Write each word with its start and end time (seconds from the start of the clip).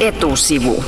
Etusivu. 0.00 0.84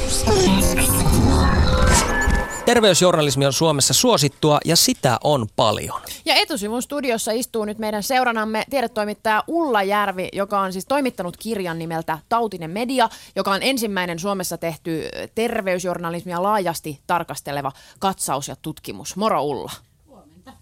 Terveysjournalismi 2.64 3.46
on 3.46 3.52
Suomessa 3.52 3.94
suosittua 3.94 4.58
ja 4.64 4.76
sitä 4.76 5.18
on 5.24 5.46
paljon. 5.56 6.00
Ja 6.24 6.34
etusivun 6.34 6.82
studiossa 6.82 7.32
istuu 7.32 7.64
nyt 7.64 7.78
meidän 7.78 8.02
seuranamme 8.02 8.64
tiedetoimittaja 8.70 9.44
Ulla 9.46 9.82
Järvi, 9.82 10.28
joka 10.32 10.60
on 10.60 10.72
siis 10.72 10.86
toimittanut 10.86 11.36
kirjan 11.36 11.78
nimeltä 11.78 12.18
Tautinen 12.28 12.70
media, 12.70 13.08
joka 13.36 13.50
on 13.50 13.62
ensimmäinen 13.62 14.18
Suomessa 14.18 14.58
tehty 14.58 15.08
terveysjournalismia 15.34 16.42
laajasti 16.42 17.00
tarkasteleva 17.06 17.72
katsaus 17.98 18.48
ja 18.48 18.56
tutkimus. 18.62 19.16
Moro 19.16 19.42
Ulla. 19.42 19.72
Huomenta. 20.08 20.52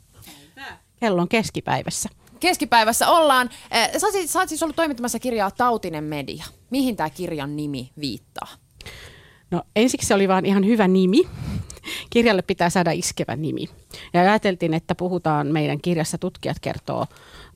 Kello 1.00 1.22
on 1.22 1.28
keskipäivässä. 1.28 2.08
Keskipäivässä 2.40 3.08
ollaan. 3.08 3.50
Eh, 3.70 3.90
sä, 3.92 4.06
sä 4.26 4.38
oot 4.38 4.48
siis 4.48 4.62
ollut 4.62 4.76
toimittamassa 4.76 5.18
kirjaa 5.18 5.50
Tautinen 5.50 6.04
media. 6.04 6.44
Mihin 6.70 6.96
tämä 6.96 7.10
kirjan 7.10 7.56
nimi 7.56 7.90
viittaa? 8.00 8.48
No 9.50 9.62
ensiksi 9.76 10.06
se 10.06 10.14
oli 10.14 10.28
vaan 10.28 10.46
ihan 10.46 10.66
hyvä 10.66 10.88
nimi. 10.88 11.22
Kirjalle 12.10 12.42
pitää 12.42 12.70
saada 12.70 12.90
iskevä 12.90 13.36
nimi. 13.36 13.68
Ja 14.14 14.20
ajateltiin, 14.20 14.74
että 14.74 14.94
puhutaan 14.94 15.46
meidän 15.46 15.80
kirjassa 15.80 16.18
tutkijat 16.18 16.56
kertoo 16.60 17.06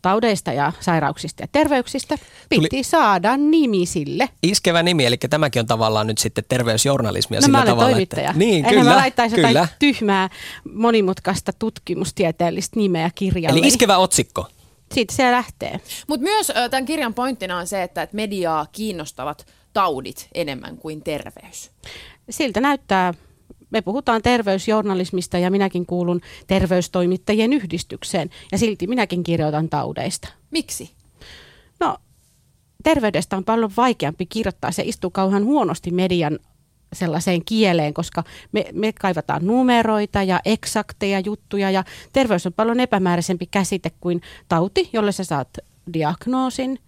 taudeista 0.02 0.52
ja 0.52 0.72
sairauksista 0.80 1.42
ja 1.42 1.48
terveyksistä. 1.52 2.18
Piti 2.48 2.68
Tuli 2.68 2.82
saada 2.82 3.36
nimi 3.36 3.86
sille. 3.86 4.28
Iskevä 4.42 4.82
nimi, 4.82 5.06
eli 5.06 5.16
tämäkin 5.30 5.60
on 5.60 5.66
tavallaan 5.66 6.06
nyt 6.06 6.18
sitten 6.18 6.44
terveysjournalismia 6.48 7.40
no, 7.40 7.44
sillä 7.44 7.58
mä 7.58 7.62
olen 7.62 7.72
tavalla. 7.72 7.90
toimittaja. 7.90 8.30
Että, 8.30 8.38
niin, 8.38 8.56
Enhän 8.56 8.74
kyllä, 8.74 8.90
mä 8.90 8.96
laittaisi 8.96 9.34
kyllä. 9.36 9.48
jotain 9.48 9.68
tyhmää, 9.78 10.30
monimutkaista 10.74 11.52
tutkimustieteellistä 11.58 12.80
nimeä 12.80 13.10
kirjalle. 13.14 13.58
Eli 13.58 13.68
iskevä 13.68 13.96
otsikko. 13.96 14.46
Siitä 14.94 15.14
se 15.14 15.30
lähtee. 15.30 15.80
Mutta 16.08 16.24
myös 16.24 16.52
tämän 16.70 16.84
kirjan 16.84 17.14
pointtina 17.14 17.58
on 17.58 17.66
se, 17.66 17.82
että, 17.82 18.02
että 18.02 18.16
mediaa 18.16 18.66
kiinnostavat 18.72 19.46
taudit 19.72 20.28
enemmän 20.34 20.76
kuin 20.76 21.02
terveys. 21.02 21.70
Siltä 22.30 22.60
näyttää 22.60 23.14
me 23.70 23.82
puhutaan 23.82 24.22
terveysjournalismista 24.22 25.38
ja 25.38 25.50
minäkin 25.50 25.86
kuulun 25.86 26.20
terveystoimittajien 26.46 27.52
yhdistykseen 27.52 28.30
ja 28.52 28.58
silti 28.58 28.86
minäkin 28.86 29.22
kirjoitan 29.22 29.68
taudeista. 29.68 30.28
Miksi? 30.50 30.90
No, 31.80 31.96
terveydestä 32.84 33.36
on 33.36 33.44
paljon 33.44 33.70
vaikeampi 33.76 34.26
kirjoittaa. 34.26 34.72
Se 34.72 34.82
istuu 34.86 35.10
kauhean 35.10 35.44
huonosti 35.44 35.90
median 35.90 36.38
sellaiseen 36.94 37.44
kieleen, 37.44 37.94
koska 37.94 38.24
me, 38.52 38.64
me 38.72 38.92
kaivataan 38.92 39.46
numeroita 39.46 40.22
ja 40.22 40.40
eksakteja 40.44 41.20
juttuja 41.20 41.70
ja 41.70 41.84
terveys 42.12 42.46
on 42.46 42.52
paljon 42.52 42.80
epämääräisempi 42.80 43.46
käsite 43.46 43.90
kuin 44.00 44.20
tauti, 44.48 44.90
jolle 44.92 45.12
sä 45.12 45.24
saat 45.24 45.48
diagnoosin. 45.92 46.78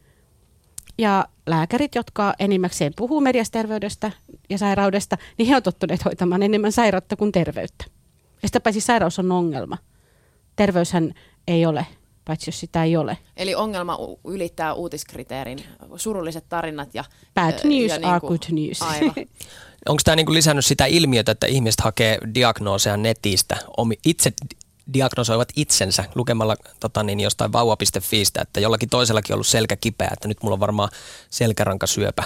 Ja 0.98 1.24
lääkärit, 1.46 1.94
jotka 1.94 2.34
enimmäkseen 2.38 2.92
puhuu 2.96 3.20
mediasterveydestä 3.20 4.12
ja 4.50 4.58
sairaudesta, 4.58 5.16
niin 5.38 5.48
he 5.48 5.56
on 5.56 5.62
tottuneet 5.62 6.04
hoitamaan 6.04 6.42
enemmän 6.42 6.72
sairautta 6.72 7.16
kuin 7.16 7.32
terveyttä. 7.32 7.84
Ja 8.42 8.48
sitä 8.48 8.60
paitsi 8.60 8.80
sairaus 8.80 9.18
on 9.18 9.32
ongelma. 9.32 9.78
Terveyshän 10.56 11.14
ei 11.48 11.66
ole, 11.66 11.86
paitsi 12.26 12.48
jos 12.48 12.60
sitä 12.60 12.84
ei 12.84 12.96
ole. 12.96 13.18
Eli 13.36 13.54
ongelma 13.54 13.98
ylittää 14.24 14.74
uutiskriteerin, 14.74 15.58
surulliset 15.96 16.44
tarinat 16.48 16.94
ja... 16.94 17.04
Bad 17.34 17.54
news 17.64 18.02
ja 18.02 18.10
are 18.10 18.20
good 18.20 18.42
news. 18.50 18.82
Aivan. 18.82 19.14
Onko 19.88 20.00
tämä 20.04 20.16
niinku 20.16 20.32
lisännyt 20.32 20.66
sitä 20.66 20.86
ilmiötä, 20.86 21.32
että 21.32 21.46
ihmiset 21.46 21.80
hakee 21.80 22.18
diagnooseja 22.34 22.96
netistä, 22.96 23.56
omi, 23.76 23.94
itse 24.04 24.32
diagnosoivat 24.94 25.48
itsensä 25.56 26.04
lukemalla 26.14 26.56
tota 26.80 27.02
niin, 27.02 27.20
jostain 27.20 27.52
vauva.fiistä, 27.52 28.42
että 28.42 28.60
jollakin 28.60 28.88
toisellakin 28.88 29.32
on 29.32 29.34
ollut 29.34 29.46
selkä 29.46 29.76
kipeä, 29.76 30.10
että 30.12 30.28
nyt 30.28 30.42
mulla 30.42 30.54
on 30.54 30.60
varmaan 30.60 30.88
selkärankasyöpä. 31.30 32.22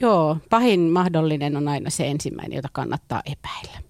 Joo, 0.00 0.36
pahin 0.50 0.80
mahdollinen 0.80 1.56
on 1.56 1.68
aina 1.68 1.90
se 1.90 2.06
ensimmäinen, 2.06 2.56
jota 2.56 2.68
kannattaa 2.72 3.22
epäillä. 3.26 3.82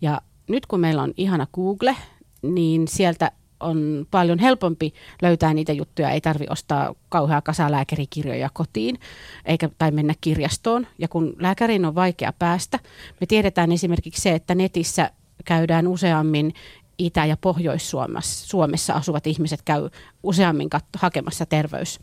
Ja 0.00 0.20
nyt 0.48 0.66
kun 0.66 0.80
meillä 0.80 1.02
on 1.02 1.14
ihana 1.16 1.46
Google, 1.52 1.96
niin 2.42 2.88
sieltä 2.88 3.30
on 3.64 4.06
paljon 4.10 4.38
helpompi 4.38 4.94
löytää 5.22 5.54
niitä 5.54 5.72
juttuja. 5.72 6.10
Ei 6.10 6.20
tarvi 6.20 6.46
ostaa 6.50 6.94
kauheaa 7.08 7.42
kasaa 7.42 7.70
lääkärikirjoja 7.70 8.50
kotiin 8.52 8.98
eikä, 9.44 9.68
tai 9.78 9.90
mennä 9.90 10.14
kirjastoon. 10.20 10.86
Ja 10.98 11.08
kun 11.08 11.36
lääkäriin 11.38 11.84
on 11.84 11.94
vaikea 11.94 12.32
päästä, 12.38 12.78
me 13.20 13.26
tiedetään 13.26 13.72
esimerkiksi 13.72 14.22
se, 14.22 14.34
että 14.34 14.54
netissä 14.54 15.10
käydään 15.44 15.88
useammin 15.88 16.54
Itä- 16.98 17.26
ja 17.26 17.36
Pohjois-Suomessa 17.36 18.48
Suomessa 18.48 18.92
asuvat 18.92 19.26
ihmiset 19.26 19.62
käy 19.62 19.90
useammin 20.22 20.68
kat- 20.74 20.98
hakemassa 20.98 21.46
terveys 21.46 22.00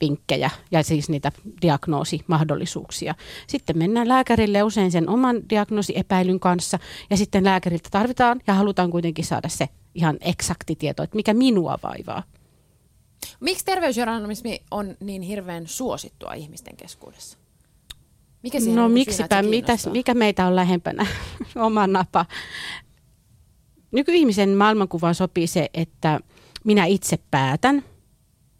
vinkkejä 0.00 0.50
ja 0.70 0.82
siis 0.82 1.08
niitä 1.08 1.32
diagnoosimahdollisuuksia. 1.62 3.14
Sitten 3.46 3.78
mennään 3.78 4.08
lääkärille 4.08 4.62
usein 4.62 4.90
sen 4.90 5.08
oman 5.08 5.36
diagnoosiepäilyn 5.50 6.40
kanssa 6.40 6.78
ja 7.10 7.16
sitten 7.16 7.44
lääkäriltä 7.44 7.88
tarvitaan 7.90 8.40
ja 8.46 8.54
halutaan 8.54 8.90
kuitenkin 8.90 9.24
saada 9.24 9.48
se 9.48 9.68
ihan 9.94 10.16
eksakti 10.20 10.76
tieto, 10.76 11.02
että 11.02 11.16
mikä 11.16 11.34
minua 11.34 11.78
vaivaa. 11.82 12.22
Miksi 13.40 13.64
terveysjournalismi 13.64 14.62
on 14.70 14.96
niin 15.00 15.22
hirveän 15.22 15.66
suosittua 15.66 16.32
ihmisten 16.32 16.76
keskuudessa? 16.76 17.38
Mikä 18.42 18.58
no 18.58 18.82
kun 18.82 18.92
miksipä, 18.92 19.42
mitäs, 19.42 19.86
mikä 19.86 20.14
meitä 20.14 20.46
on 20.46 20.56
lähempänä? 20.56 21.06
Oma 21.56 21.86
napa. 21.86 22.26
Nykyihmisen 23.92 24.50
maailmankuvaan 24.50 25.14
sopii 25.14 25.46
se, 25.46 25.70
että 25.74 26.20
minä 26.64 26.84
itse 26.84 27.18
päätän. 27.30 27.84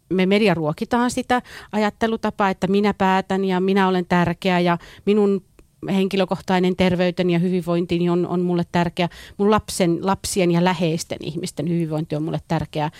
Me 0.09 0.25
media 0.25 0.53
ruokitaan 0.53 1.11
sitä 1.11 1.41
ajattelutapaa, 1.71 2.49
että 2.49 2.67
minä 2.67 2.93
päätän 2.93 3.45
ja 3.45 3.59
minä 3.59 3.87
olen 3.87 4.05
tärkeä 4.05 4.59
ja 4.59 4.77
minun 5.05 5.45
henkilökohtainen 5.87 6.75
terveyteni 6.75 7.33
ja 7.33 7.39
hyvinvointini 7.39 8.09
on, 8.09 8.27
on 8.27 8.41
mulle 8.41 8.63
tärkeä. 8.71 9.09
Mun 9.37 9.51
lapsen, 9.51 9.97
lapsien 10.01 10.51
ja 10.51 10.63
läheisten 10.63 11.17
ihmisten 11.21 11.69
hyvinvointi 11.69 12.15
on 12.15 12.23
mulle 12.23 12.39
tärkeää. 12.47 12.91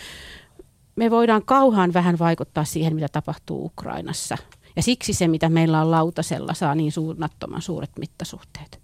Me 0.96 1.12
voidaan 1.12 1.46
kauhan 1.46 1.94
vähän 1.94 2.20
vaikuttaa 2.20 2.66
siihen, 2.66 2.96
mitä 2.96 3.08
tapahtuu 3.12 3.66
Ukrainassa. 3.66 4.38
Ja 4.76 4.84
siksi 4.84 5.14
se, 5.14 5.28
mitä 5.28 5.50
meillä 5.50 5.82
on 5.82 5.92
lautasella, 5.92 6.54
saa 6.54 6.76
niin 6.76 6.92
suunnattoman 6.92 7.62
suuret 7.62 7.92
mittasuhteet. 8.00 8.83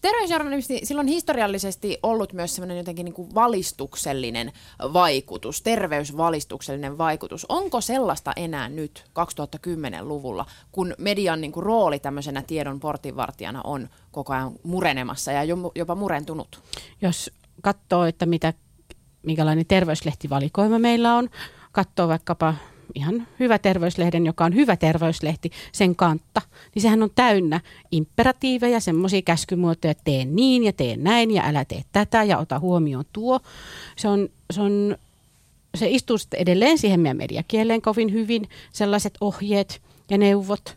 Terveysjournalismi, 0.00 0.80
sillä 0.84 1.00
on 1.00 1.06
historiallisesti 1.06 1.98
ollut 2.02 2.32
myös 2.32 2.54
semmoinen 2.54 2.76
jotenkin 2.76 3.04
niin 3.04 3.14
kuin 3.14 3.34
valistuksellinen 3.34 4.52
vaikutus, 4.92 5.62
terveysvalistuksellinen 5.62 6.98
vaikutus. 6.98 7.46
Onko 7.48 7.80
sellaista 7.80 8.32
enää 8.36 8.68
nyt 8.68 9.04
2010-luvulla, 9.08 10.46
kun 10.72 10.94
median 10.98 11.40
niin 11.40 11.52
kuin 11.52 11.62
rooli 11.66 11.98
tämmöisenä 11.98 12.42
tiedon 12.42 12.80
portinvartijana 12.80 13.60
on 13.64 13.88
koko 14.10 14.32
ajan 14.32 14.52
murenemassa 14.62 15.32
ja 15.32 15.44
jo- 15.44 15.72
jopa 15.74 15.94
murentunut? 15.94 16.62
Jos 17.02 17.30
katsoo, 17.62 18.04
että 18.04 18.26
mitä, 18.26 18.52
minkälainen 19.22 19.66
terveyslehtivalikoima 19.66 20.78
meillä 20.78 21.14
on, 21.14 21.30
katsoo 21.72 22.08
vaikkapa 22.08 22.54
ihan 22.94 23.28
hyvä 23.40 23.58
terveyslehden, 23.58 24.26
joka 24.26 24.44
on 24.44 24.54
hyvä 24.54 24.76
terveyslehti, 24.76 25.50
sen 25.72 25.96
kantta, 25.96 26.42
niin 26.74 26.82
sehän 26.82 27.02
on 27.02 27.10
täynnä 27.14 27.60
imperatiiveja, 27.90 28.80
semmoisia 28.80 29.22
käskymuotoja, 29.22 29.90
että 29.90 30.04
tee 30.04 30.24
niin 30.24 30.64
ja 30.64 30.72
tee 30.72 30.96
näin 30.96 31.30
ja 31.30 31.42
älä 31.46 31.64
tee 31.64 31.82
tätä 31.92 32.22
ja 32.22 32.38
ota 32.38 32.58
huomioon 32.58 33.04
tuo. 33.12 33.40
Se, 33.96 34.08
on, 34.08 34.28
se, 34.52 34.60
on, 34.60 34.96
se 35.74 35.90
istuu 35.90 36.16
edelleen 36.34 36.78
siihen 36.78 37.00
meidän 37.00 37.16
mediakieleen 37.16 37.82
kovin 37.82 38.12
hyvin, 38.12 38.48
sellaiset 38.72 39.14
ohjeet 39.20 39.82
ja 40.10 40.18
neuvot. 40.18 40.76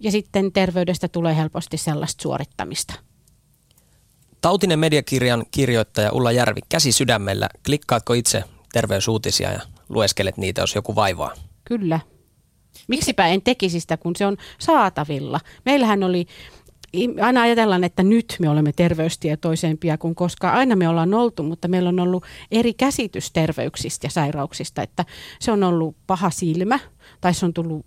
Ja 0.00 0.10
sitten 0.10 0.52
terveydestä 0.52 1.08
tulee 1.08 1.36
helposti 1.36 1.76
sellaista 1.76 2.22
suorittamista. 2.22 2.94
Tautinen 4.40 4.78
mediakirjan 4.78 5.44
kirjoittaja 5.50 6.12
Ulla 6.12 6.32
Järvi, 6.32 6.60
käsi 6.68 6.92
sydämellä, 6.92 7.48
klikkaatko 7.66 8.12
itse 8.12 8.44
terveysuutisia 8.72 9.52
ja 9.52 9.60
lueskelet 9.88 10.36
niitä, 10.36 10.60
jos 10.60 10.74
joku 10.74 10.94
vaivaa? 10.94 11.34
Kyllä. 11.64 12.00
Miksipä 12.88 13.26
en 13.26 13.42
tekisi 13.42 13.80
sitä, 13.80 13.96
kun 13.96 14.16
se 14.16 14.26
on 14.26 14.36
saatavilla. 14.58 15.40
Meillähän 15.64 16.02
oli, 16.02 16.26
aina 17.22 17.42
ajatellaan, 17.42 17.84
että 17.84 18.02
nyt 18.02 18.36
me 18.40 18.48
olemme 18.48 18.72
terveystietoisempia 18.72 19.98
kuin 19.98 20.14
koskaan. 20.14 20.54
Aina 20.54 20.76
me 20.76 20.88
ollaan 20.88 21.14
oltu, 21.14 21.42
mutta 21.42 21.68
meillä 21.68 21.88
on 21.88 22.00
ollut 22.00 22.24
eri 22.50 22.74
käsitys 22.74 23.32
terveyksistä 23.32 24.06
ja 24.06 24.10
sairauksista. 24.10 24.82
Että 24.82 25.04
se 25.40 25.52
on 25.52 25.62
ollut 25.62 25.96
paha 26.06 26.30
silmä 26.30 26.78
tai 27.20 27.34
se 27.34 27.46
on 27.46 27.54
tullut 27.54 27.86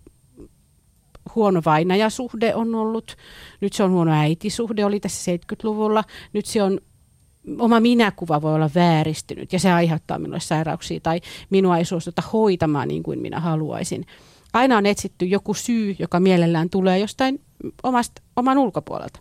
huono 1.36 1.62
vainajasuhde 1.66 2.56
on 2.56 2.76
ollut. 2.76 3.16
Nyt 3.62 3.74
se 3.74 3.84
on 3.84 3.92
huono 3.92 4.12
äitisuhde, 4.12 4.86
oli 4.86 5.00
tässä 5.00 5.32
70-luvulla. 5.32 6.04
Nyt 6.34 6.46
se 6.46 6.64
on 6.64 6.80
oma 7.60 7.80
minäkuva 7.80 8.42
voi 8.42 8.56
olla 8.56 8.70
vääristynyt 8.76 9.54
ja 9.54 9.60
se 9.60 9.72
aiheuttaa 9.72 10.20
minulle 10.20 10.40
sairauksia 10.40 11.00
tai 11.00 11.22
minua 11.50 11.78
ei 11.78 11.86
suostuta 11.86 12.24
hoitamaan 12.34 12.88
niin 12.88 13.04
kuin 13.04 13.20
minä 13.20 13.40
haluaisin. 13.40 14.06
Aina 14.54 14.78
on 14.78 14.86
etsitty 14.86 15.26
joku 15.26 15.54
syy, 15.54 15.96
joka 16.00 16.20
mielellään 16.20 16.70
tulee 16.70 17.00
jostain 17.00 17.42
omasta, 17.84 18.22
oman 18.36 18.58
ulkopuolelta. 18.58 19.20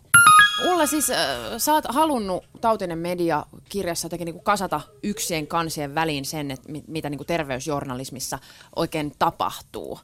Ulla, 0.71 0.85
siis 0.85 1.09
äh, 1.09 1.17
sä 1.57 1.73
oot 1.73 1.85
halunnut 1.89 2.43
Tautinen 2.61 2.97
media 2.97 3.45
kirjassa 3.69 4.05
jotenkin 4.05 4.25
niin 4.25 4.43
kasata 4.43 4.81
yksien 5.03 5.47
kansien 5.47 5.95
väliin 5.95 6.25
sen, 6.25 6.51
että 6.51 6.71
mit, 6.71 6.87
mitä 6.87 7.09
niin 7.09 7.25
terveysjournalismissa 7.27 8.39
oikein 8.75 9.11
tapahtuu. 9.19 9.99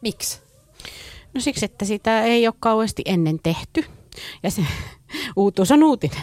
Miksi? 0.00 0.40
No 1.34 1.40
siksi, 1.40 1.64
että 1.64 1.84
sitä 1.84 2.22
ei 2.22 2.46
ole 2.46 2.54
kauheasti 2.60 3.02
ennen 3.04 3.38
tehty. 3.42 3.84
Ja 4.42 4.50
se 4.50 4.62
uutuus 5.36 5.70
on 5.70 5.82
uutinen. 5.82 6.22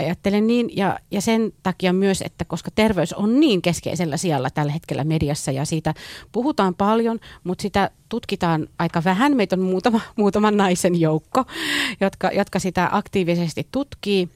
Ajattelen 0.00 0.46
niin, 0.46 0.76
ja, 0.76 0.98
ja 1.10 1.20
sen 1.20 1.52
takia 1.62 1.92
myös, 1.92 2.22
että 2.22 2.44
koska 2.44 2.70
terveys 2.74 3.12
on 3.12 3.40
niin 3.40 3.62
keskeisellä 3.62 4.16
sijalla 4.16 4.50
tällä 4.50 4.72
hetkellä 4.72 5.04
mediassa 5.04 5.52
ja 5.52 5.64
siitä 5.64 5.94
puhutaan 6.32 6.74
paljon, 6.74 7.20
mutta 7.44 7.62
sitä 7.62 7.90
tutkitaan 8.08 8.68
aika 8.78 9.04
vähän. 9.04 9.36
Meitä 9.36 9.56
on 9.56 9.62
muutama, 9.62 10.00
muutama 10.16 10.50
naisen 10.50 11.00
joukko, 11.00 11.44
jotka, 12.00 12.30
jotka 12.30 12.58
sitä 12.58 12.88
aktiivisesti 12.92 13.68
tutkii. 13.72 14.28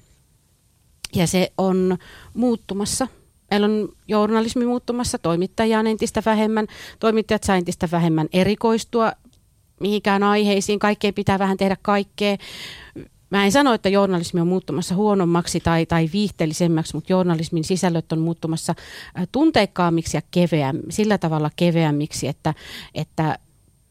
Ja 1.14 1.26
se 1.26 1.52
on 1.58 1.99
muuttumassa. 2.34 3.08
Meillä 3.50 3.64
on 3.64 3.88
journalismi 4.08 4.67
muuttumassa, 4.67 5.19
toimittajia 5.19 5.78
on 5.78 5.87
entistä 5.87 6.22
vähemmän, 6.26 6.67
toimittajat 7.00 7.44
saa 7.44 7.56
entistä 7.56 7.88
vähemmän 7.93 8.28
erikoistua 8.32 9.12
mihinkään 9.81 10.22
aiheisiin, 10.22 10.78
kaikkeen 10.78 11.14
pitää 11.14 11.38
vähän 11.38 11.56
tehdä 11.56 11.76
kaikkea. 11.82 12.37
Mä 13.34 13.44
en 13.44 13.52
sano, 13.52 13.75
että 13.75 13.88
journalismi 13.88 14.40
on 14.40 14.48
muuttumassa 14.48 14.94
huonommaksi 14.94 15.60
tai, 15.60 15.86
tai 15.86 16.08
viihteellisemmäksi, 16.12 16.94
mutta 16.94 17.12
journalismin 17.12 17.64
sisällöt 17.64 18.12
on 18.12 18.19
muuttumassa 18.19 18.75
tunteikkaammiksi 19.32 20.16
ja 20.16 20.20
keveäm, 20.31 20.78
sillä 20.90 21.19
tavalla 21.19 21.50
keveämmiksi, 21.56 22.28
että, 22.28 22.54
että 22.94 23.38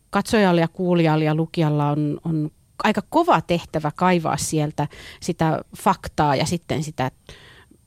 katsojalla 0.09 0.61
ja 0.61 0.67
kuulijalla 0.67 1.23
ja 1.23 1.35
lukijalla 1.35 1.89
on, 1.89 2.19
on 2.25 2.51
aika 2.83 3.01
kova 3.09 3.41
tehtävä 3.41 3.91
kaivaa 3.95 4.37
sieltä 4.37 4.87
sitä 5.19 5.59
faktaa 5.77 6.35
ja 6.35 6.45
sitten 6.45 6.83
sitä, 6.83 7.11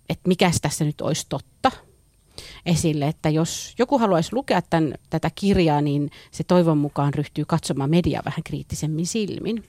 että 0.08 0.28
mikä 0.28 0.50
tässä 0.62 0.84
nyt 0.84 1.00
olisi 1.00 1.26
totta 1.28 1.70
esille, 2.66 3.08
että 3.08 3.28
jos 3.28 3.74
joku 3.78 3.98
haluaisi 3.98 4.34
lukea 4.34 4.62
tämän, 4.62 4.94
tätä 5.10 5.30
kirjaa, 5.34 5.80
niin 5.80 6.10
se 6.30 6.44
toivon 6.44 6.78
mukaan 6.78 7.14
ryhtyy 7.14 7.44
katsomaan 7.44 7.90
mediaa 7.90 8.22
vähän 8.24 8.42
kriittisemmin 8.44 9.06
silmin. 9.06 9.64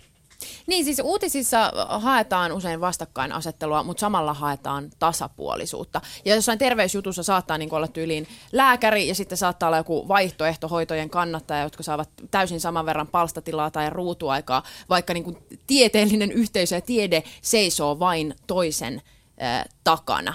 Niin 0.67 0.85
siis 0.85 1.01
uutisissa 1.03 1.71
haetaan 1.89 2.51
usein 2.51 2.81
vastakkainasettelua, 2.81 3.83
mutta 3.83 4.01
samalla 4.01 4.33
haetaan 4.33 4.89
tasapuolisuutta. 4.99 6.01
Ja 6.25 6.35
jossain 6.35 6.59
terveysjutussa 6.59 7.23
saattaa 7.23 7.57
niin 7.57 7.73
olla 7.73 7.87
tyyliin 7.87 8.27
lääkäri 8.51 9.07
ja 9.07 9.15
sitten 9.15 9.37
saattaa 9.37 9.69
olla 9.69 9.77
joku 9.77 10.07
vaihtoehtohoitojen 10.07 11.09
kannattaja, 11.09 11.63
jotka 11.63 11.83
saavat 11.83 12.09
täysin 12.31 12.59
saman 12.59 12.85
verran 12.85 13.07
palstatilaa 13.07 13.71
tai 13.71 13.89
ruutuaikaa, 13.89 14.63
vaikka 14.89 15.13
niin 15.13 15.23
kuin 15.23 15.37
tieteellinen 15.67 16.31
yhteisö 16.31 16.75
ja 16.75 16.81
tiede 16.81 17.23
seisoo 17.41 17.99
vain 17.99 18.35
toisen 18.47 19.01
äh, 19.41 19.65
takana 19.83 20.33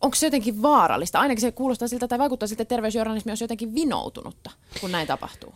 onko 0.00 0.14
se 0.14 0.26
jotenkin 0.26 0.62
vaarallista? 0.62 1.20
Ainakin 1.20 1.40
se 1.40 1.52
kuulostaa 1.52 1.88
siltä 1.88 2.08
tai 2.08 2.18
vaikuttaa 2.18 2.46
siltä, 2.46 2.62
että 2.62 2.74
terveysjournalismi 2.74 3.32
on 3.32 3.38
jotenkin 3.40 3.74
vinoutunutta, 3.74 4.50
kun 4.80 4.92
näin 4.92 5.06
tapahtuu. 5.06 5.54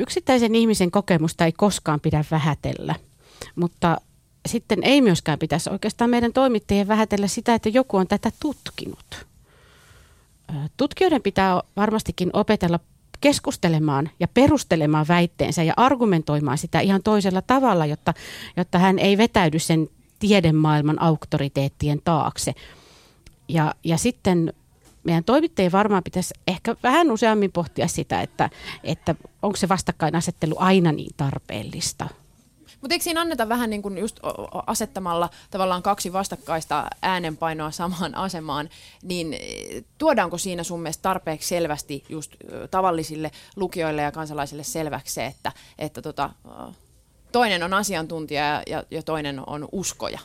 Yksittäisen 0.00 0.54
ihmisen 0.54 0.90
kokemusta 0.90 1.44
ei 1.44 1.52
koskaan 1.52 2.00
pidä 2.00 2.24
vähätellä, 2.30 2.94
mutta 3.56 4.00
sitten 4.48 4.78
ei 4.82 5.00
myöskään 5.00 5.38
pitäisi 5.38 5.70
oikeastaan 5.70 6.10
meidän 6.10 6.32
toimittajien 6.32 6.88
vähätellä 6.88 7.26
sitä, 7.26 7.54
että 7.54 7.68
joku 7.68 7.96
on 7.96 8.06
tätä 8.06 8.32
tutkinut. 8.40 9.26
Tutkijoiden 10.76 11.22
pitää 11.22 11.62
varmastikin 11.76 12.30
opetella 12.32 12.80
keskustelemaan 13.20 14.10
ja 14.20 14.28
perustelemaan 14.28 15.08
väitteensä 15.08 15.62
ja 15.62 15.74
argumentoimaan 15.76 16.58
sitä 16.58 16.80
ihan 16.80 17.02
toisella 17.02 17.42
tavalla, 17.42 17.86
jotta, 17.86 18.14
jotta 18.56 18.78
hän 18.78 18.98
ei 18.98 19.18
vetäydy 19.18 19.58
sen 19.58 19.88
tiedemaailman 20.18 21.02
auktoriteettien 21.02 22.00
taakse. 22.04 22.54
Ja, 23.48 23.74
ja 23.84 23.98
sitten 23.98 24.52
meidän 25.04 25.24
toimittajien 25.24 25.72
varmaan 25.72 26.02
pitäisi 26.02 26.34
ehkä 26.48 26.76
vähän 26.82 27.10
useammin 27.10 27.52
pohtia 27.52 27.88
sitä, 27.88 28.20
että, 28.20 28.50
että 28.84 29.14
onko 29.42 29.56
se 29.56 29.68
vastakkainasettelu 29.68 30.54
aina 30.58 30.92
niin 30.92 31.14
tarpeellista. 31.16 32.08
Mutta 32.80 32.94
eikö 32.94 33.02
siinä 33.02 33.20
anneta 33.20 33.48
vähän 33.48 33.70
niin 33.70 33.82
kuin 33.82 33.98
just 33.98 34.20
asettamalla 34.66 35.30
tavallaan 35.50 35.82
kaksi 35.82 36.12
vastakkaista 36.12 36.86
äänenpainoa 37.02 37.70
samaan 37.70 38.14
asemaan, 38.14 38.68
niin 39.02 39.32
e, 39.32 39.38
tuodaanko 39.98 40.38
siinä 40.38 40.62
sun 40.62 40.80
mielestä 40.80 41.02
tarpeeksi 41.02 41.48
selvästi 41.48 42.04
just 42.08 42.36
tavallisille 42.70 43.30
lukijoille 43.56 44.02
ja 44.02 44.12
kansalaisille 44.12 44.64
selväksi 44.64 45.14
se, 45.14 45.26
että, 45.26 45.52
että 45.78 46.02
tota, 46.02 46.30
toinen 47.32 47.62
on 47.62 47.74
asiantuntija 47.74 48.62
ja, 48.66 48.84
ja 48.90 49.02
toinen 49.02 49.42
on 49.46 49.68
uskoja? 49.72 50.18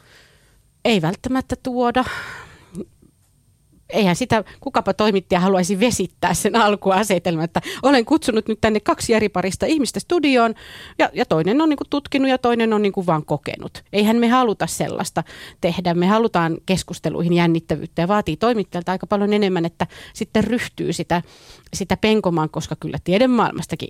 Ei 0.86 1.02
välttämättä 1.02 1.56
tuoda 1.64 2.06
eihän 3.90 4.16
sitä, 4.16 4.44
kukapa 4.60 4.94
toimittaja 4.94 5.40
haluaisi 5.40 5.80
vesittää 5.80 6.34
sen 6.34 6.56
alkuasetelman, 6.56 7.44
että 7.44 7.62
olen 7.84 8.06
kutsunut 8.06 8.48
nyt 8.48 8.62
tänne 8.62 8.80
kaksi 8.80 9.14
eri 9.14 9.30
parista 9.30 9.66
ihmistä 9.66 10.00
studioon 10.00 10.56
ja, 11.00 11.10
ja 11.14 11.26
toinen 11.26 11.62
on 11.62 11.70
niin 11.70 11.78
kuin 11.78 11.90
tutkinut 11.90 12.30
ja 12.30 12.38
toinen 12.38 12.74
on 12.74 12.82
niin 12.82 12.94
kuin 12.94 13.08
vaan 13.08 13.26
kokenut. 13.26 13.84
Eihän 13.94 14.18
me 14.18 14.28
haluta 14.28 14.68
sellaista 14.68 15.24
tehdä. 15.62 15.94
Me 15.94 16.08
halutaan 16.08 16.58
keskusteluihin 16.66 17.34
jännittävyyttä 17.34 18.02
ja 18.02 18.08
vaatii 18.08 18.38
toimittajalta 18.38 18.92
aika 18.92 19.08
paljon 19.08 19.34
enemmän, 19.34 19.66
että 19.66 19.88
sitten 20.14 20.44
ryhtyy 20.44 20.94
sitä, 20.94 21.22
sitä 21.74 21.98
penkomaan, 21.98 22.50
koska 22.50 22.76
kyllä 22.80 22.98
tiedemaailmastakin 23.04 23.90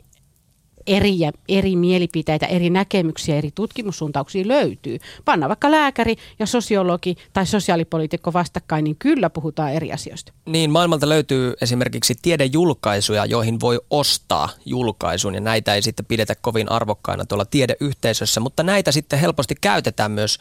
eri, 0.88 1.18
eri 1.50 1.76
mielipiteitä, 1.76 2.46
eri 2.46 2.70
näkemyksiä, 2.70 3.36
eri 3.36 3.52
tutkimussuuntauksia 3.56 4.48
löytyy. 4.48 5.00
Panna 5.26 5.48
vaikka 5.48 5.72
lääkäri 5.72 6.16
ja 6.40 6.46
sosiologi 6.46 7.16
tai 7.34 7.46
sosiaalipoliitikko 7.46 8.34
vastakkain, 8.34 8.84
niin 8.84 8.96
kyllä 9.00 9.30
puhutaan 9.30 9.74
eri 9.74 9.92
asioista. 9.92 10.34
Niin, 10.46 10.72
maailmalta 10.72 11.10
löytyy 11.10 11.54
esimerkiksi 11.62 12.16
tiedejulkaisuja, 12.22 13.26
joihin 13.26 13.60
voi 13.60 13.80
ostaa 13.90 14.50
julkaisun 14.66 15.36
ja 15.36 15.42
näitä 15.42 15.76
ei 15.76 15.82
sitten 15.82 16.06
pidetä 16.06 16.36
kovin 16.42 16.72
arvokkaina 16.72 17.26
tuolla 17.26 17.46
tiedeyhteisössä, 17.46 18.40
mutta 18.40 18.64
näitä 18.64 18.92
sitten 18.92 19.20
helposti 19.20 19.56
käytetään 19.62 20.12
myös 20.12 20.40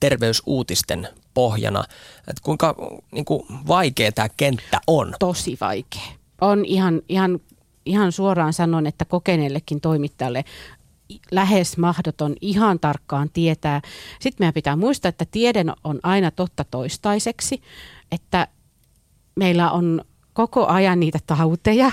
terveysuutisten 0.00 1.08
pohjana. 1.34 1.84
Että 2.18 2.42
kuinka 2.42 2.74
niin 3.10 3.24
kuin 3.24 3.46
vaikea 3.68 4.12
tämä 4.12 4.28
kenttä 4.36 4.80
on? 4.86 5.14
Tosi 5.18 5.58
vaikea. 5.60 6.02
On 6.40 6.64
ihan, 6.64 7.02
ihan 7.08 7.40
ihan 7.86 8.12
suoraan 8.12 8.52
sanon, 8.52 8.86
että 8.86 9.04
kokeneellekin 9.04 9.80
toimittajalle 9.80 10.44
lähes 11.30 11.78
mahdoton 11.78 12.34
ihan 12.40 12.80
tarkkaan 12.80 13.30
tietää. 13.32 13.80
Sitten 14.20 14.44
meidän 14.44 14.54
pitää 14.54 14.76
muistaa, 14.76 15.08
että 15.08 15.24
tiede 15.30 15.64
on 15.84 16.00
aina 16.02 16.30
totta 16.30 16.64
toistaiseksi, 16.64 17.62
että 18.12 18.48
meillä 19.36 19.70
on 19.70 20.04
koko 20.32 20.66
ajan 20.66 21.00
niitä 21.00 21.18
tauteja, 21.26 21.90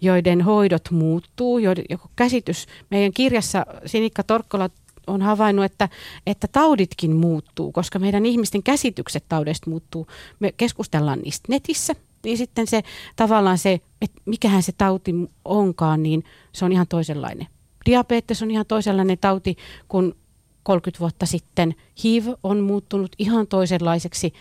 joiden 0.00 0.40
hoidot 0.40 0.90
muuttuu, 0.90 1.58
joiden 1.58 1.84
käsitys, 2.16 2.66
meidän 2.90 3.12
kirjassa 3.12 3.66
Sinikka 3.86 4.22
Torkkola 4.22 4.70
on 5.06 5.22
havainnut, 5.22 5.64
että, 5.64 5.88
että 6.26 6.48
tauditkin 6.48 7.16
muuttuu, 7.16 7.72
koska 7.72 7.98
meidän 7.98 8.26
ihmisten 8.26 8.62
käsitykset 8.62 9.24
taudeista 9.28 9.70
muuttuu. 9.70 10.06
Me 10.40 10.52
keskustellaan 10.56 11.18
niistä 11.18 11.46
netissä, 11.48 11.94
niin 12.24 12.38
sitten 12.38 12.66
se 12.66 12.82
tavallaan 13.16 13.58
se, 13.58 13.80
että 14.02 14.20
mikähän 14.24 14.62
se 14.62 14.72
tauti 14.78 15.14
onkaan, 15.44 16.02
niin 16.02 16.24
se 16.52 16.64
on 16.64 16.72
ihan 16.72 16.86
toisenlainen. 16.86 17.46
Diabetes 17.86 18.42
on 18.42 18.50
ihan 18.50 18.66
toisenlainen 18.66 19.18
tauti 19.18 19.56
kuin 19.88 20.14
30 20.62 21.00
vuotta 21.00 21.26
sitten. 21.26 21.74
HIV 22.04 22.26
on 22.42 22.60
muuttunut 22.60 23.12
ihan 23.18 23.46
toisenlaiseksi 23.46 24.32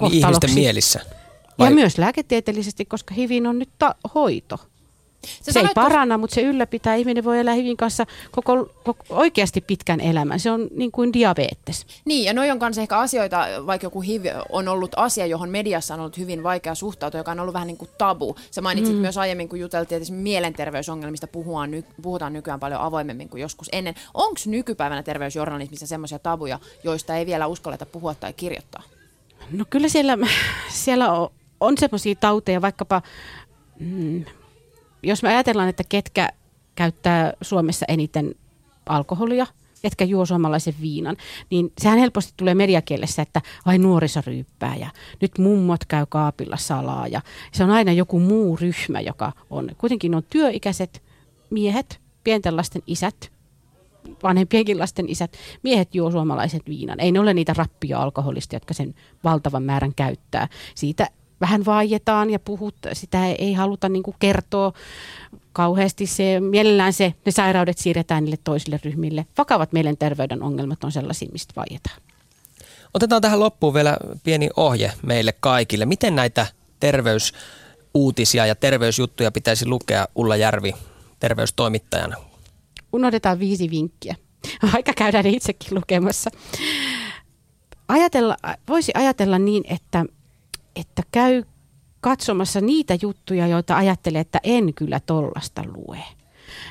niin 0.00 0.12
ihmisten 0.12 0.54
mielissä. 0.54 1.00
Vai? 1.58 1.68
Ja 1.68 1.74
myös 1.74 1.98
lääketieteellisesti, 1.98 2.84
koska 2.84 3.14
HIVin 3.14 3.46
on 3.46 3.58
nyt 3.58 3.68
ta- 3.78 3.94
hoito. 4.14 4.58
Se, 5.42 5.52
se 5.52 5.60
ei 5.60 5.66
paranna, 5.74 6.18
mutta 6.18 6.34
se 6.34 6.42
ylläpitää. 6.42 6.94
Ihminen 6.94 7.24
voi 7.24 7.38
elää 7.38 7.54
hyvin 7.54 7.76
kanssa 7.76 8.06
koko, 8.30 8.70
koko, 8.84 9.04
oikeasti 9.10 9.60
pitkän 9.60 10.00
elämän. 10.00 10.40
Se 10.40 10.50
on 10.50 10.68
niin 10.74 10.92
kuin 10.92 11.12
diabetes. 11.12 11.86
Niin, 12.04 12.24
ja 12.24 12.32
noin 12.32 12.52
on 12.52 12.58
kanssa 12.58 12.82
ehkä 12.82 12.98
asioita, 12.98 13.46
vaikka 13.66 13.86
joku 13.86 14.00
HIV 14.00 14.24
on 14.52 14.68
ollut 14.68 14.92
asia, 14.96 15.26
johon 15.26 15.50
mediassa 15.50 15.94
on 15.94 16.00
ollut 16.00 16.18
hyvin 16.18 16.42
vaikea 16.42 16.74
suhtautua, 16.74 17.20
joka 17.20 17.30
on 17.30 17.40
ollut 17.40 17.54
vähän 17.54 17.66
niin 17.66 17.76
kuin 17.76 17.90
tabu. 17.98 18.36
Sä 18.50 18.60
mainitsit 18.60 18.94
mm. 18.94 19.00
myös 19.00 19.18
aiemmin, 19.18 19.48
kun 19.48 19.60
juteltiin, 19.60 20.02
että 20.02 20.14
mielenterveysongelmista 20.14 21.26
puhutaan, 21.26 21.70
ny, 21.70 21.84
puhutaan 22.02 22.32
nykyään 22.32 22.60
paljon 22.60 22.80
avoimemmin 22.80 23.28
kuin 23.28 23.40
joskus 23.40 23.68
ennen. 23.72 23.94
Onko 24.14 24.40
nykypäivänä 24.46 25.02
terveysjournalismissa 25.02 25.86
semmoisia 25.86 26.18
tabuja, 26.18 26.58
joista 26.84 27.16
ei 27.16 27.26
vielä 27.26 27.46
uskalleta 27.46 27.86
puhua 27.86 28.14
tai 28.14 28.32
kirjoittaa? 28.32 28.82
No 29.52 29.64
kyllä 29.70 29.88
siellä, 29.88 30.18
siellä 30.84 31.12
on, 31.12 31.30
on 31.60 31.78
semmoisia 31.78 32.14
tauteja, 32.14 32.62
vaikkapa... 32.62 33.02
Mm, 33.80 34.24
jos 35.02 35.22
me 35.22 35.28
ajatellaan, 35.28 35.68
että 35.68 35.84
ketkä 35.88 36.28
käyttää 36.74 37.32
Suomessa 37.42 37.86
eniten 37.88 38.34
alkoholia, 38.86 39.46
ketkä 39.82 40.04
juo 40.04 40.26
suomalaisen 40.26 40.74
viinan, 40.80 41.16
niin 41.50 41.72
sehän 41.78 41.98
helposti 41.98 42.32
tulee 42.36 42.54
mediakielessä, 42.54 43.22
että 43.22 43.42
vai 43.66 43.78
nuorisoryyppää 43.78 44.76
ja 44.76 44.90
nyt 45.20 45.38
mummot 45.38 45.84
käy 45.84 46.06
kaapilla 46.08 46.56
salaa 46.56 47.06
ja 47.06 47.20
se 47.52 47.64
on 47.64 47.70
aina 47.70 47.92
joku 47.92 48.20
muu 48.20 48.56
ryhmä, 48.56 49.00
joka 49.00 49.32
on. 49.50 49.70
Kuitenkin 49.78 50.14
on 50.14 50.22
työikäiset 50.30 51.02
miehet, 51.50 52.00
pienten 52.24 52.56
lasten 52.56 52.82
isät, 52.86 53.30
vanhempienkin 54.22 54.78
lasten 54.78 55.08
isät, 55.08 55.32
miehet 55.62 55.94
juo 55.94 56.10
suomalaisen 56.10 56.60
viinan. 56.66 57.00
Ei 57.00 57.12
ne 57.12 57.20
ole 57.20 57.34
niitä 57.34 57.54
rappia 57.56 58.02
alkoholista, 58.02 58.56
jotka 58.56 58.74
sen 58.74 58.94
valtavan 59.24 59.62
määrän 59.62 59.94
käyttää. 59.94 60.48
Siitä 60.74 61.08
vähän 61.40 61.64
vaietaan 61.64 62.30
ja 62.30 62.38
puhut, 62.38 62.74
sitä 62.92 63.26
ei 63.26 63.52
haluta 63.52 63.88
niin 63.88 64.02
kuin 64.02 64.16
kertoa 64.18 64.72
kauheasti. 65.52 66.06
Se, 66.06 66.40
mielellään 66.40 66.92
se, 66.92 67.14
ne 67.24 67.32
sairaudet 67.32 67.78
siirretään 67.78 68.24
niille 68.24 68.38
toisille 68.44 68.80
ryhmille. 68.84 69.26
Vakavat 69.38 69.72
mielenterveyden 69.72 70.42
ongelmat 70.42 70.84
on 70.84 70.92
sellaisia, 70.92 71.28
mistä 71.32 71.52
vaietaan. 71.56 72.00
Otetaan 72.94 73.22
tähän 73.22 73.40
loppuun 73.40 73.74
vielä 73.74 73.96
pieni 74.24 74.48
ohje 74.56 74.92
meille 75.02 75.34
kaikille. 75.40 75.86
Miten 75.86 76.16
näitä 76.16 76.46
terveysuutisia 76.80 78.46
ja 78.46 78.54
terveysjuttuja 78.54 79.32
pitäisi 79.32 79.66
lukea 79.66 80.08
Ulla 80.14 80.36
Järvi 80.36 80.74
terveystoimittajana? 81.20 82.16
Unohdetaan 82.92 83.38
viisi 83.38 83.70
vinkkiä. 83.70 84.16
Aika 84.74 84.92
käydään 84.96 85.26
itsekin 85.26 85.74
lukemassa. 85.74 86.30
Ajatella, 87.88 88.36
voisi 88.68 88.92
ajatella 88.94 89.38
niin, 89.38 89.64
että, 89.68 90.04
että 90.78 91.02
käy 91.12 91.44
katsomassa 92.00 92.60
niitä 92.60 92.98
juttuja, 93.02 93.46
joita 93.46 93.76
ajattelee, 93.76 94.20
että 94.20 94.40
en 94.42 94.74
kyllä 94.74 95.00
tollasta 95.00 95.62
lue. 95.66 95.98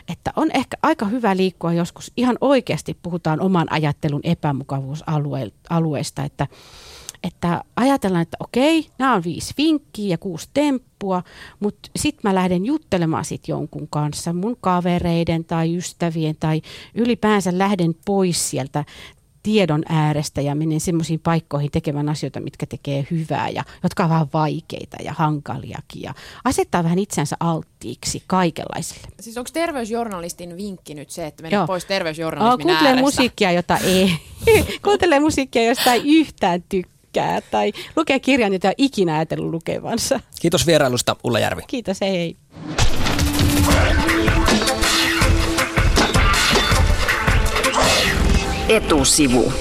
Että 0.10 0.34
on 0.36 0.52
ehkä 0.54 0.78
aika 0.82 1.06
hyvä 1.06 1.38
liikkua 1.38 1.74
joskus, 1.74 2.12
ihan 2.18 2.38
oikeasti 2.42 2.98
puhutaan 3.02 3.42
oman 3.42 3.72
ajattelun 3.72 4.22
epämukavuusalueesta, 4.24 6.24
että, 6.24 6.48
että 7.24 7.64
ajatellaan, 7.76 8.22
että 8.22 8.38
okei, 8.40 8.88
nämä 9.00 9.14
on 9.14 9.24
viisi 9.24 9.54
vinkkiä 9.58 10.10
ja 10.10 10.18
kuusi 10.18 10.50
temppua, 10.54 11.24
mutta 11.60 11.90
sitten 11.96 12.32
mä 12.32 12.36
lähden 12.36 12.66
juttelemaan 12.66 13.26
sit 13.26 13.48
jonkun 13.48 13.88
kanssa, 13.90 14.34
mun 14.34 14.58
kavereiden 14.62 15.46
tai 15.46 15.78
ystävien 15.78 16.36
tai 16.40 16.62
ylipäänsä 16.96 17.58
lähden 17.58 17.96
pois 18.06 18.50
sieltä 18.50 18.86
tiedon 19.44 19.84
äärestä 19.90 20.42
ja 20.42 20.56
menen 20.56 20.80
semmoisiin 20.80 21.20
paikkoihin 21.20 21.72
tekemään 21.72 22.10
asioita, 22.10 22.40
mitkä 22.40 22.66
tekee 22.66 23.08
hyvää 23.12 23.50
ja 23.50 23.64
jotka 23.84 24.04
ovat 24.04 24.14
vähän 24.14 24.28
vaikeita 24.34 24.98
ja 25.04 25.14
hankaliakin 25.14 26.02
ja 26.02 26.14
asettaa 26.44 26.84
vähän 26.84 27.00
itsensä 27.00 27.36
alttiiksi 27.40 28.24
kaikenlaisille. 28.28 29.08
Siis 29.20 29.38
onko 29.38 29.50
terveysjournalistin 29.54 30.58
vinkki 30.58 30.94
nyt 30.94 31.10
se, 31.10 31.28
että 31.28 31.44
menee 31.44 31.68
pois 31.68 31.86
terveysjournalismin 31.86 32.68
Kuuntelee 32.68 33.02
musiikkia, 33.02 33.52
jota 33.52 33.78
ei. 33.78 34.12
Kuuntelee 34.86 35.20
musiikkia, 35.20 35.64
josta 35.64 35.94
ei 35.94 36.02
yhtään 36.06 36.64
tykkää 36.70 37.42
tai 37.42 37.74
lukee 37.96 38.20
kirjan, 38.20 38.54
jota 38.54 38.68
ei 38.68 38.76
ikinä 38.78 39.16
ajatellut 39.16 39.52
lukevansa. 39.52 40.20
Kiitos 40.42 40.68
vierailusta 40.68 41.16
Ulla 41.24 41.40
Järvi. 41.40 41.62
Kiitos, 41.68 42.02
hei 42.02 42.12
hei. 42.12 42.36
Etusivu. 48.70 49.52